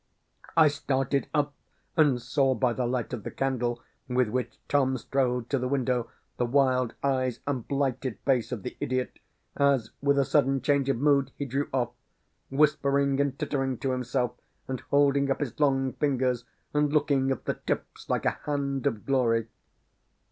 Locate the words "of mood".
10.89-11.31